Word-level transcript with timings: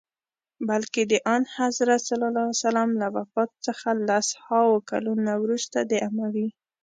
بلکه 0.69 0.99
د 1.11 1.13
آنحضرت 1.35 2.01
ص 2.07 2.65
له 3.01 3.07
وفات 3.15 3.49
څخه 3.65 3.87
لس 4.07 4.27
هاوو 4.45 4.85
کلونه 4.89 5.31
وروسته 5.43 5.77
د 5.91 5.93
اموي. 6.07 6.47